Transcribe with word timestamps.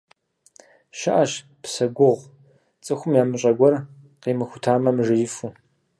Щыӏэщ 0.99 1.31
псэ 1.61 1.85
гугъу, 1.95 2.29
цӏыхум 2.83 3.13
ямыщӏэ 3.21 3.51
гуэр 3.57 3.75
къимыхутамэ, 4.21 4.91
мыжеифу. 4.95 5.47